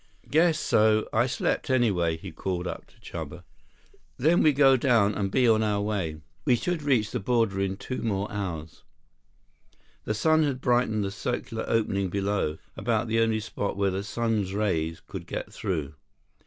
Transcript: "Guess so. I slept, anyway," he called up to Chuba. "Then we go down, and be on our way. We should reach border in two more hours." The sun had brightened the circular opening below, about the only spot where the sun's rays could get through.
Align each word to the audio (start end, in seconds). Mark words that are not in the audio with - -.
"Guess 0.31 0.57
so. 0.59 1.07
I 1.13 1.27
slept, 1.27 1.69
anyway," 1.69 2.17
he 2.17 2.31
called 2.31 2.65
up 2.65 2.87
to 2.87 2.99
Chuba. 2.99 3.43
"Then 4.17 4.41
we 4.41 4.51
go 4.51 4.75
down, 4.75 5.13
and 5.13 5.29
be 5.29 5.47
on 5.47 5.61
our 5.61 5.79
way. 5.79 6.21
We 6.43 6.55
should 6.55 6.81
reach 6.81 7.11
border 7.23 7.61
in 7.61 7.77
two 7.77 8.01
more 8.01 8.27
hours." 8.31 8.83
The 10.05 10.15
sun 10.15 10.41
had 10.41 10.59
brightened 10.59 11.03
the 11.03 11.11
circular 11.11 11.65
opening 11.67 12.09
below, 12.09 12.57
about 12.75 13.09
the 13.09 13.19
only 13.19 13.41
spot 13.41 13.77
where 13.77 13.91
the 13.91 14.01
sun's 14.03 14.55
rays 14.55 15.01
could 15.01 15.27
get 15.27 15.53
through. 15.53 15.93